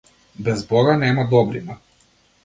[0.45, 1.77] Без бога нема добрина.